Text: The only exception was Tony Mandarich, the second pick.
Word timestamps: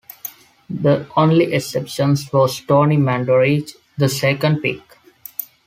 The 0.67 1.05
only 1.15 1.53
exception 1.53 2.15
was 2.33 2.59
Tony 2.61 2.97
Mandarich, 2.97 3.75
the 3.99 4.09
second 4.09 4.59
pick. 4.63 4.81